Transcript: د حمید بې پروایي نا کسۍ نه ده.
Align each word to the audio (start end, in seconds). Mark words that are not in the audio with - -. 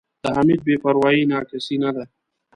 د 0.23 0.25
حمید 0.35 0.61
بې 0.67 0.75
پروایي 0.83 1.23
نا 1.31 1.39
کسۍ 1.49 1.77
نه 1.83 1.89
ده. 1.95 2.03